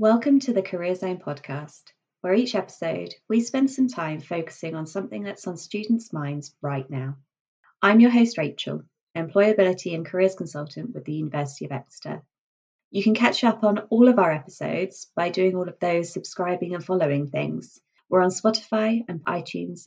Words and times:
Welcome 0.00 0.40
to 0.40 0.54
the 0.54 0.62
Career 0.62 0.94
Zone 0.94 1.18
podcast, 1.18 1.82
where 2.22 2.32
each 2.32 2.54
episode 2.54 3.14
we 3.28 3.42
spend 3.42 3.70
some 3.70 3.86
time 3.86 4.22
focusing 4.22 4.74
on 4.74 4.86
something 4.86 5.22
that's 5.22 5.46
on 5.46 5.58
students' 5.58 6.10
minds 6.10 6.54
right 6.62 6.88
now. 6.88 7.18
I'm 7.82 8.00
your 8.00 8.10
host, 8.10 8.38
Rachel, 8.38 8.84
Employability 9.14 9.94
and 9.94 10.06
Careers 10.06 10.36
Consultant 10.36 10.94
with 10.94 11.04
the 11.04 11.12
University 11.12 11.66
of 11.66 11.72
Exeter. 11.72 12.22
You 12.90 13.02
can 13.02 13.14
catch 13.14 13.44
up 13.44 13.62
on 13.62 13.80
all 13.90 14.08
of 14.08 14.18
our 14.18 14.32
episodes 14.32 15.06
by 15.14 15.28
doing 15.28 15.54
all 15.54 15.68
of 15.68 15.78
those 15.80 16.14
subscribing 16.14 16.74
and 16.74 16.82
following 16.82 17.28
things. 17.28 17.78
We're 18.08 18.22
on 18.22 18.30
Spotify 18.30 19.04
and 19.06 19.22
iTunes. 19.26 19.86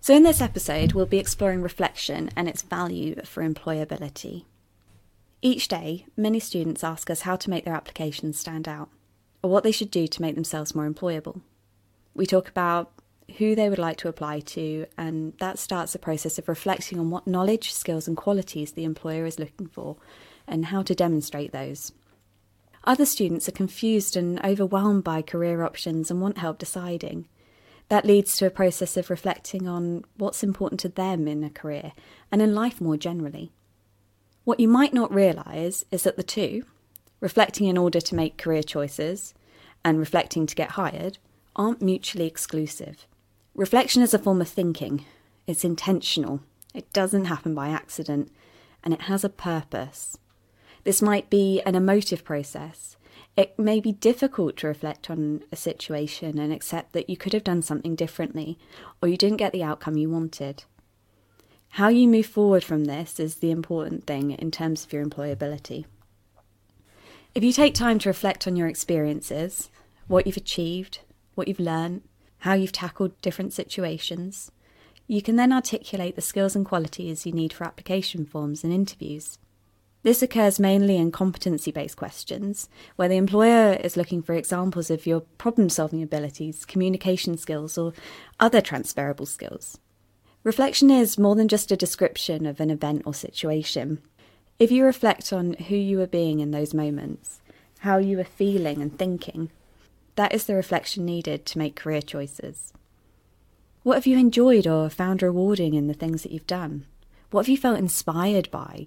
So, 0.00 0.14
in 0.14 0.22
this 0.22 0.40
episode, 0.40 0.92
we'll 0.92 1.06
be 1.06 1.18
exploring 1.18 1.62
reflection 1.62 2.30
and 2.36 2.48
its 2.48 2.62
value 2.62 3.16
for 3.24 3.42
employability. 3.42 4.44
Each 5.42 5.68
day, 5.68 6.06
many 6.16 6.38
students 6.38 6.84
ask 6.84 7.08
us 7.08 7.22
how 7.22 7.36
to 7.36 7.48
make 7.48 7.64
their 7.64 7.74
applications 7.74 8.38
stand 8.38 8.68
out, 8.68 8.90
or 9.42 9.50
what 9.50 9.64
they 9.64 9.72
should 9.72 9.90
do 9.90 10.06
to 10.06 10.22
make 10.22 10.34
themselves 10.34 10.74
more 10.74 10.88
employable. 10.88 11.40
We 12.14 12.26
talk 12.26 12.48
about 12.48 12.92
who 13.38 13.54
they 13.54 13.70
would 13.70 13.78
like 13.78 13.96
to 13.98 14.08
apply 14.08 14.40
to, 14.40 14.84
and 14.98 15.32
that 15.38 15.58
starts 15.58 15.94
the 15.94 15.98
process 15.98 16.38
of 16.38 16.48
reflecting 16.48 16.98
on 16.98 17.10
what 17.10 17.26
knowledge, 17.26 17.72
skills, 17.72 18.06
and 18.06 18.16
qualities 18.16 18.72
the 18.72 18.84
employer 18.84 19.24
is 19.24 19.38
looking 19.38 19.66
for, 19.66 19.96
and 20.46 20.66
how 20.66 20.82
to 20.82 20.94
demonstrate 20.94 21.52
those. 21.52 21.92
Other 22.84 23.06
students 23.06 23.48
are 23.48 23.52
confused 23.52 24.16
and 24.16 24.44
overwhelmed 24.44 25.04
by 25.04 25.22
career 25.22 25.62
options 25.62 26.10
and 26.10 26.20
want 26.20 26.38
help 26.38 26.58
deciding. 26.58 27.28
That 27.88 28.04
leads 28.04 28.36
to 28.36 28.46
a 28.46 28.50
process 28.50 28.96
of 28.96 29.10
reflecting 29.10 29.66
on 29.66 30.04
what's 30.16 30.42
important 30.42 30.80
to 30.80 30.88
them 30.88 31.26
in 31.26 31.42
a 31.44 31.50
career 31.50 31.92
and 32.30 32.42
in 32.42 32.54
life 32.54 32.80
more 32.80 32.96
generally. 32.96 33.52
What 34.44 34.60
you 34.60 34.68
might 34.68 34.94
not 34.94 35.14
realise 35.14 35.84
is 35.90 36.04
that 36.04 36.16
the 36.16 36.22
two, 36.22 36.64
reflecting 37.20 37.66
in 37.66 37.76
order 37.76 38.00
to 38.00 38.14
make 38.14 38.38
career 38.38 38.62
choices 38.62 39.34
and 39.84 39.98
reflecting 39.98 40.46
to 40.46 40.54
get 40.54 40.70
hired, 40.70 41.18
aren't 41.54 41.82
mutually 41.82 42.26
exclusive. 42.26 43.06
Reflection 43.54 44.02
is 44.02 44.14
a 44.14 44.18
form 44.18 44.40
of 44.40 44.48
thinking, 44.48 45.04
it's 45.46 45.64
intentional, 45.64 46.40
it 46.74 46.92
doesn't 46.92 47.26
happen 47.26 47.54
by 47.54 47.68
accident, 47.68 48.30
and 48.82 48.94
it 48.94 49.02
has 49.02 49.24
a 49.24 49.28
purpose. 49.28 50.16
This 50.84 51.02
might 51.02 51.28
be 51.28 51.60
an 51.66 51.74
emotive 51.74 52.24
process. 52.24 52.96
It 53.36 53.58
may 53.58 53.80
be 53.80 53.92
difficult 53.92 54.56
to 54.58 54.66
reflect 54.66 55.10
on 55.10 55.42
a 55.52 55.56
situation 55.56 56.38
and 56.38 56.52
accept 56.52 56.92
that 56.92 57.10
you 57.10 57.16
could 57.16 57.32
have 57.32 57.44
done 57.44 57.62
something 57.62 57.94
differently 57.94 58.58
or 59.02 59.08
you 59.08 59.16
didn't 59.16 59.36
get 59.36 59.52
the 59.52 59.62
outcome 59.62 59.96
you 59.96 60.10
wanted. 60.10 60.64
How 61.74 61.86
you 61.88 62.08
move 62.08 62.26
forward 62.26 62.64
from 62.64 62.86
this 62.86 63.20
is 63.20 63.36
the 63.36 63.52
important 63.52 64.04
thing 64.04 64.32
in 64.32 64.50
terms 64.50 64.84
of 64.84 64.92
your 64.92 65.06
employability. 65.06 65.84
If 67.32 67.44
you 67.44 67.52
take 67.52 67.74
time 67.74 68.00
to 68.00 68.08
reflect 68.08 68.48
on 68.48 68.56
your 68.56 68.66
experiences, 68.66 69.70
what 70.08 70.26
you've 70.26 70.36
achieved, 70.36 70.98
what 71.36 71.46
you've 71.46 71.60
learned, 71.60 72.02
how 72.38 72.54
you've 72.54 72.72
tackled 72.72 73.18
different 73.22 73.52
situations, 73.52 74.50
you 75.06 75.22
can 75.22 75.36
then 75.36 75.52
articulate 75.52 76.16
the 76.16 76.22
skills 76.22 76.56
and 76.56 76.66
qualities 76.66 77.24
you 77.24 77.32
need 77.32 77.52
for 77.52 77.64
application 77.64 78.26
forms 78.26 78.64
and 78.64 78.72
interviews. 78.72 79.38
This 80.02 80.22
occurs 80.22 80.58
mainly 80.58 80.96
in 80.96 81.12
competency 81.12 81.70
based 81.70 81.96
questions, 81.96 82.68
where 82.96 83.08
the 83.08 83.16
employer 83.16 83.74
is 83.74 83.96
looking 83.96 84.22
for 84.22 84.34
examples 84.34 84.90
of 84.90 85.06
your 85.06 85.20
problem 85.38 85.68
solving 85.68 86.02
abilities, 86.02 86.64
communication 86.64 87.36
skills, 87.36 87.78
or 87.78 87.92
other 88.40 88.60
transferable 88.60 89.26
skills. 89.26 89.78
Reflection 90.42 90.90
is 90.90 91.18
more 91.18 91.34
than 91.34 91.48
just 91.48 91.70
a 91.70 91.76
description 91.76 92.46
of 92.46 92.60
an 92.60 92.70
event 92.70 93.02
or 93.04 93.12
situation. 93.12 94.00
If 94.58 94.72
you 94.72 94.84
reflect 94.84 95.34
on 95.34 95.52
who 95.54 95.76
you 95.76 95.98
were 95.98 96.06
being 96.06 96.40
in 96.40 96.50
those 96.50 96.72
moments, 96.72 97.42
how 97.80 97.98
you 97.98 98.16
were 98.16 98.24
feeling 98.24 98.80
and 98.80 98.98
thinking, 98.98 99.50
that 100.16 100.32
is 100.32 100.44
the 100.44 100.54
reflection 100.54 101.04
needed 101.04 101.44
to 101.46 101.58
make 101.58 101.76
career 101.76 102.00
choices. 102.00 102.72
What 103.82 103.96
have 103.96 104.06
you 104.06 104.16
enjoyed 104.16 104.66
or 104.66 104.88
found 104.88 105.22
rewarding 105.22 105.74
in 105.74 105.88
the 105.88 105.94
things 105.94 106.22
that 106.22 106.32
you've 106.32 106.46
done? 106.46 106.86
What 107.30 107.42
have 107.42 107.48
you 107.50 107.58
felt 107.58 107.78
inspired 107.78 108.50
by? 108.50 108.86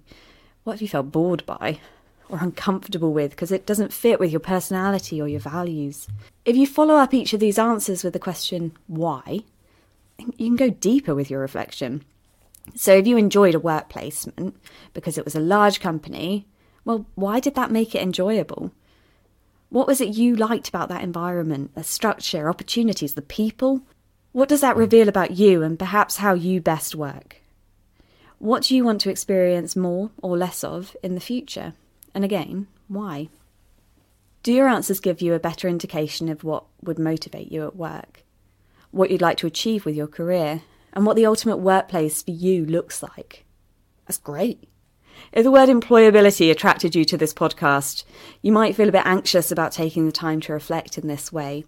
What 0.64 0.74
have 0.74 0.82
you 0.82 0.88
felt 0.88 1.12
bored 1.12 1.46
by? 1.46 1.80
Or 2.30 2.40
uncomfortable 2.42 3.14
with 3.14 3.32
because 3.32 3.52
it 3.52 3.68
doesn't 3.68 3.94
fit 3.94 4.20
with 4.20 4.32
your 4.32 4.40
personality 4.40 5.22
or 5.22 5.28
your 5.28 5.40
values? 5.40 6.08
If 6.46 6.56
you 6.56 6.66
follow 6.66 6.96
up 6.96 7.14
each 7.14 7.34
of 7.34 7.40
these 7.40 7.60
answers 7.60 8.04
with 8.04 8.14
the 8.14 8.20
question, 8.20 8.72
why, 8.88 9.42
you 10.38 10.48
can 10.48 10.56
go 10.56 10.70
deeper 10.70 11.14
with 11.16 11.30
your 11.30 11.40
reflection. 11.40 12.04
So, 12.76 12.96
if 12.96 13.08
you 13.08 13.18
enjoyed 13.18 13.56
a 13.56 13.60
work 13.60 13.90
placement 13.90 14.56
because 14.94 15.18
it 15.18 15.26
was 15.26 15.36
a 15.36 15.40
large 15.40 15.80
company, 15.80 16.48
well, 16.86 17.06
why 17.16 17.40
did 17.40 17.56
that 17.56 17.72
make 17.72 17.94
it 17.94 18.02
enjoyable? 18.02 18.72
What 19.70 19.88
was 19.88 20.02
it 20.02 20.16
you 20.16 20.36
liked 20.36 20.70
about 20.70 20.90
that 20.90 21.04
environment, 21.04 21.76
the 21.76 21.84
structure, 21.84 22.50
opportunities, 22.50 23.16
the 23.16 23.22
people? 23.22 23.82
What 24.32 24.50
does 24.50 24.62
that 24.62 24.78
reveal 24.78 25.10
about 25.10 25.32
you 25.32 25.64
and 25.64 25.78
perhaps 25.80 26.18
how 26.18 26.34
you 26.34 26.62
best 26.62 26.96
work? 26.96 27.38
What 28.40 28.64
do 28.64 28.76
you 28.76 28.84
want 28.84 29.02
to 29.02 29.10
experience 29.10 29.76
more 29.76 30.12
or 30.22 30.38
less 30.38 30.64
of 30.64 30.96
in 31.02 31.16
the 31.16 31.22
future? 31.22 31.74
And 32.14 32.24
again, 32.24 32.68
why? 32.88 33.30
Do 34.44 34.52
your 34.52 34.68
answers 34.68 35.00
give 35.00 35.22
you 35.22 35.34
a 35.34 35.40
better 35.40 35.68
indication 35.68 36.28
of 36.30 36.44
what 36.44 36.66
would 36.82 37.00
motivate 37.00 37.52
you 37.52 37.66
at 37.66 37.76
work? 37.76 38.23
What 38.94 39.12
you'd 39.12 39.22
like 39.22 39.38
to 39.38 39.48
achieve 39.48 39.86
with 39.86 39.96
your 39.96 40.08
career, 40.08 40.62
and 40.94 41.06
what 41.06 41.16
the 41.16 41.26
ultimate 41.26 41.58
workplace 41.58 42.22
for 42.22 42.32
you 42.32 42.66
looks 42.66 43.02
like. 43.02 43.46
That's 44.08 44.20
great. 44.20 44.70
If 45.32 45.44
the 45.44 45.52
word 45.52 45.70
employability 45.70 46.52
attracted 46.52 46.94
you 46.94 47.04
to 47.06 47.18
this 47.18 47.34
podcast, 47.34 48.04
you 48.42 48.52
might 48.52 48.76
feel 48.76 48.90
a 48.90 48.92
bit 48.92 49.06
anxious 49.06 49.52
about 49.52 49.72
taking 49.72 50.06
the 50.06 50.12
time 50.12 50.40
to 50.42 50.54
reflect 50.54 50.98
in 50.98 51.08
this 51.08 51.32
way. 51.32 51.66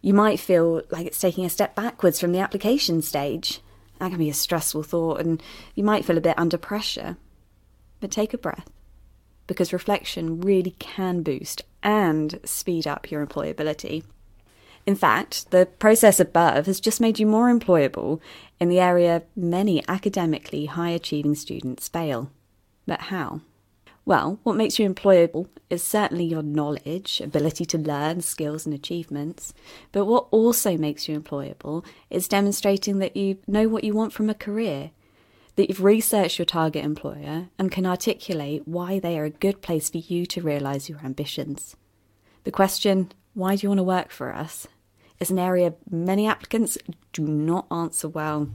You 0.00 0.14
might 0.14 0.38
feel 0.38 0.82
like 0.90 1.06
it's 1.06 1.20
taking 1.20 1.44
a 1.44 1.50
step 1.50 1.74
backwards 1.74 2.20
from 2.20 2.32
the 2.32 2.38
application 2.38 3.02
stage. 3.02 3.60
That 3.98 4.10
can 4.10 4.18
be 4.18 4.30
a 4.30 4.34
stressful 4.34 4.84
thought, 4.84 5.20
and 5.20 5.42
you 5.74 5.82
might 5.82 6.04
feel 6.04 6.18
a 6.18 6.20
bit 6.20 6.38
under 6.38 6.58
pressure. 6.58 7.16
But 8.00 8.10
take 8.10 8.34
a 8.34 8.38
breath, 8.38 8.70
because 9.46 9.72
reflection 9.72 10.40
really 10.40 10.76
can 10.78 11.22
boost 11.22 11.62
and 11.82 12.38
speed 12.44 12.86
up 12.86 13.10
your 13.10 13.24
employability. 13.24 14.04
In 14.84 14.96
fact, 14.96 15.50
the 15.50 15.66
process 15.66 16.18
above 16.18 16.66
has 16.66 16.80
just 16.80 17.00
made 17.00 17.18
you 17.18 17.26
more 17.26 17.52
employable 17.52 18.20
in 18.58 18.68
the 18.68 18.80
area 18.80 19.22
many 19.36 19.82
academically 19.88 20.66
high 20.66 20.90
achieving 20.90 21.34
students 21.34 21.88
fail. 21.88 22.30
But 22.86 23.02
how? 23.02 23.42
Well, 24.04 24.40
what 24.42 24.56
makes 24.56 24.80
you 24.80 24.88
employable 24.88 25.46
is 25.70 25.82
certainly 25.82 26.24
your 26.24 26.42
knowledge, 26.42 27.20
ability 27.20 27.64
to 27.66 27.78
learn, 27.78 28.20
skills, 28.20 28.66
and 28.66 28.74
achievements. 28.74 29.54
But 29.92 30.06
what 30.06 30.26
also 30.32 30.76
makes 30.76 31.08
you 31.08 31.18
employable 31.18 31.84
is 32.10 32.26
demonstrating 32.26 32.98
that 32.98 33.16
you 33.16 33.38
know 33.46 33.68
what 33.68 33.84
you 33.84 33.94
want 33.94 34.12
from 34.12 34.28
a 34.28 34.34
career, 34.34 34.90
that 35.54 35.68
you've 35.68 35.84
researched 35.84 36.38
your 36.38 36.46
target 36.46 36.84
employer 36.84 37.48
and 37.58 37.70
can 37.70 37.86
articulate 37.86 38.66
why 38.66 38.98
they 38.98 39.16
are 39.16 39.24
a 39.24 39.30
good 39.30 39.62
place 39.62 39.90
for 39.90 39.98
you 39.98 40.26
to 40.26 40.42
realise 40.42 40.88
your 40.88 40.98
ambitions. 41.04 41.76
The 42.42 42.50
question, 42.50 43.12
why 43.34 43.56
do 43.56 43.64
you 43.64 43.68
want 43.68 43.78
to 43.78 43.84
work 43.84 44.10
for 44.10 44.34
us, 44.34 44.66
is 45.20 45.30
an 45.30 45.38
area 45.38 45.74
many 45.90 46.26
applicants 46.26 46.76
do 47.12 47.22
not 47.22 47.66
answer 47.70 48.08
well. 48.08 48.50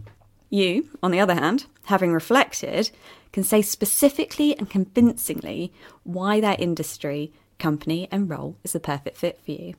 You, 0.50 0.90
on 1.02 1.12
the 1.12 1.20
other 1.20 1.36
hand, 1.36 1.66
having 1.86 2.14
reflected, 2.14 2.92
can 3.32 3.44
say 3.44 3.62
specifically 3.62 4.58
and 4.58 4.70
convincingly 4.70 5.74
why 6.04 6.40
that 6.40 6.60
industry, 6.60 7.34
company, 7.60 8.08
and 8.12 8.30
role 8.30 8.58
is 8.64 8.74
the 8.74 8.80
perfect 8.80 9.18
fit 9.18 9.40
for 9.44 9.52
you. 9.52 9.74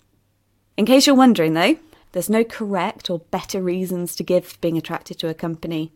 In 0.76 0.87
case 0.87 1.06
you're 1.06 1.16
wondering, 1.16 1.54
though, 1.54 1.76
there's 2.12 2.31
no 2.31 2.44
correct 2.44 3.10
or 3.10 3.19
better 3.19 3.62
reasons 3.62 4.16
to 4.16 4.22
give 4.22 4.58
being 4.60 4.78
attracted 4.78 5.19
to 5.20 5.28
a 5.28 5.34
company. 5.34 5.92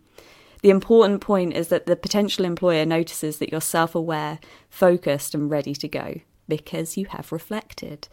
The 0.62 0.70
important 0.70 1.20
point 1.20 1.54
is 1.54 1.68
that 1.68 1.86
the 1.86 1.96
potential 1.96 2.44
employer 2.44 2.84
notices 2.84 3.38
that 3.38 3.50
you're 3.50 3.60
self 3.60 3.94
aware, 3.94 4.38
focused, 4.70 5.34
and 5.34 5.50
ready 5.50 5.74
to 5.74 5.88
go 5.88 6.20
because 6.48 6.96
you 6.96 7.06
have 7.06 7.32
reflected. 7.32 8.08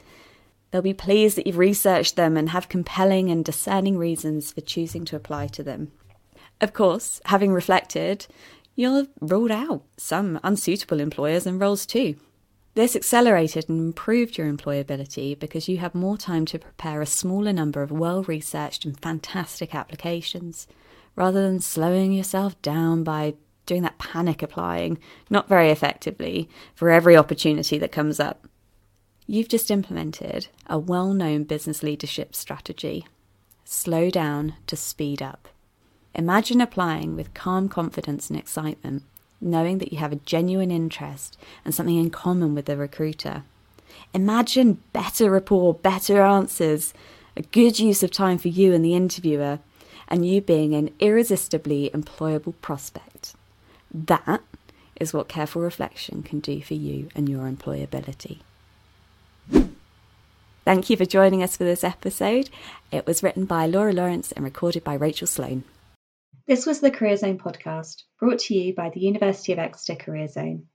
They'll 0.72 0.82
be 0.82 0.94
pleased 0.94 1.38
that 1.38 1.48
you've 1.48 1.58
researched 1.58 2.16
them 2.16 2.38
and 2.38 2.50
have 2.50 2.70
compelling 2.70 3.30
and 3.30 3.44
discerning 3.44 3.98
reasons 3.98 4.52
for 4.52 4.62
choosing 4.62 5.06
to 5.06 5.16
apply 5.16 5.48
to 5.48 5.64
them. 5.64 5.92
Of 6.62 6.74
course, 6.74 7.22
having 7.26 7.52
reflected, 7.52 8.28
you'll 8.76 8.98
have 8.98 9.10
ruled 9.22 9.52
out 9.52 9.84
some 9.98 10.40
unsuitable 10.44 11.00
employers 11.00 11.48
and 11.48 11.60
roles 11.60 11.86
too. 11.86 12.16
This 12.76 12.96
accelerated 12.96 13.68
and 13.68 13.80
improved 13.80 14.38
your 14.38 14.52
employability 14.52 15.38
because 15.38 15.68
you 15.68 15.78
have 15.78 15.96
more 15.96 16.18
time 16.18 16.46
to 16.46 16.60
prepare 16.60 17.02
a 17.02 17.06
smaller 17.06 17.52
number 17.52 17.82
of 17.82 17.92
well 17.92 18.24
researched 18.24 18.86
and 18.86 19.00
fantastic 19.00 19.74
applications, 19.74 20.68
rather 21.16 21.42
than 21.42 21.60
slowing 21.60 22.14
yourself 22.14 22.62
down 22.62 23.04
by 23.04 23.34
doing 23.66 23.82
that 23.84 23.98
panic 23.98 24.42
applying, 24.42 24.98
not 25.30 25.48
very 25.48 25.72
effectively, 25.72 26.50
for 26.76 26.90
every 26.90 27.18
opportunity 27.18 27.78
that 27.78 27.92
comes 27.92 28.20
up. 28.20 28.48
You've 29.32 29.48
just 29.48 29.70
implemented 29.70 30.48
a 30.66 30.80
well 30.80 31.14
known 31.14 31.44
business 31.44 31.84
leadership 31.84 32.34
strategy 32.34 33.06
slow 33.64 34.10
down 34.10 34.56
to 34.66 34.76
speed 34.76 35.22
up. 35.22 35.48
Imagine 36.16 36.60
applying 36.62 37.16
with 37.16 37.36
calm 37.36 37.70
confidence 37.70 38.32
and 38.32 38.40
excitement, 38.40 39.04
knowing 39.40 39.78
that 39.78 39.94
you 39.94 40.00
have 40.00 40.12
a 40.12 40.26
genuine 40.26 40.72
interest 40.72 41.38
and 41.64 41.76
something 41.76 41.96
in 41.96 42.10
common 42.10 42.56
with 42.56 42.66
the 42.66 42.76
recruiter. 42.76 43.44
Imagine 44.16 44.82
better 44.94 45.30
rapport, 45.30 45.76
better 45.76 46.24
answers, 46.24 46.92
a 47.38 47.44
good 47.44 47.78
use 47.78 48.02
of 48.02 48.10
time 48.10 48.40
for 48.40 48.48
you 48.48 48.74
and 48.74 48.84
the 48.84 48.96
interviewer, 48.96 49.60
and 50.08 50.26
you 50.26 50.42
being 50.42 50.74
an 50.74 50.90
irresistibly 51.00 51.92
employable 51.94 52.56
prospect. 52.62 53.36
That 53.94 54.42
is 55.00 55.14
what 55.14 55.30
careful 55.30 55.62
reflection 55.62 56.24
can 56.24 56.40
do 56.40 56.64
for 56.64 56.74
you 56.74 57.10
and 57.14 57.30
your 57.30 57.48
employability. 57.48 58.40
Thank 60.70 60.92
you 60.92 60.98
for 60.98 61.06
joining 61.06 61.42
us 61.42 61.58
for 61.58 61.64
this 61.64 61.84
episode. 61.84 62.52
It 62.92 63.08
was 63.08 63.24
written 63.24 63.46
by 63.46 63.66
Laura 63.66 63.92
Lawrence 63.92 64.32
and 64.32 64.46
recorded 64.46 64.84
by 64.84 64.94
Rachel 64.94 65.26
Sloan. 65.26 65.64
This 66.46 66.68
was 66.68 66.80
the 66.80 66.92
Career 66.92 67.18
Zone 67.18 67.40
podcast, 67.40 68.04
brought 68.20 68.38
to 68.42 68.54
you 68.54 68.76
by 68.76 68.92
the 68.92 69.00
University 69.00 69.52
of 69.52 69.58
Exeter 69.58 69.96
Career 69.96 70.28
Zone. 70.28 70.68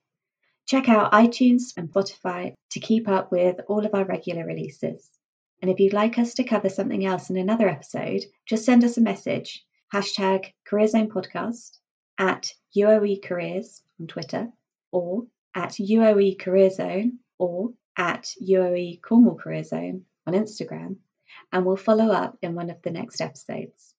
Check 0.66 0.88
out 0.88 1.12
iTunes 1.12 1.76
and 1.76 1.92
Spotify 1.92 2.54
to 2.72 2.80
keep 2.80 3.06
up 3.06 3.30
with 3.30 3.60
all 3.68 3.86
of 3.86 3.94
our 3.94 4.04
regular 4.04 4.44
releases. 4.44 5.08
And 5.62 5.70
if 5.70 5.78
you'd 5.78 5.92
like 5.92 6.18
us 6.18 6.34
to 6.34 6.42
cover 6.42 6.70
something 6.70 7.06
else 7.06 7.30
in 7.30 7.36
another 7.36 7.68
episode, 7.68 8.24
just 8.48 8.64
send 8.64 8.82
us 8.82 8.96
a 8.96 9.00
message. 9.00 9.64
Hashtag 9.94 10.50
Career 10.66 10.88
Zone 10.88 11.08
Podcast 11.08 11.78
at 12.18 12.52
UOE 12.76 13.22
Careers 13.22 13.80
on 14.00 14.08
Twitter 14.08 14.48
or 14.90 15.28
at 15.54 15.74
UOE 15.74 16.36
Career 16.36 16.70
Zone 16.70 17.20
or 17.38 17.74
at 17.96 18.32
UOE 18.42 19.00
Cornwall 19.02 19.36
Career 19.36 19.64
Zone 19.64 20.04
on 20.26 20.34
Instagram. 20.34 20.96
And 21.52 21.64
we'll 21.64 21.76
follow 21.76 22.10
up 22.10 22.38
in 22.42 22.54
one 22.54 22.70
of 22.70 22.82
the 22.82 22.90
next 22.90 23.20
episodes. 23.20 23.93